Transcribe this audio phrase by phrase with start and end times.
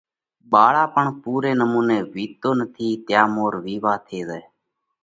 [0.51, 2.49] ٻاۯاپڻ پُورئہ نمُونئہ نٿِي وِيتتو
[3.05, 4.45] تيا مور وِيوا ٿي زائھ۔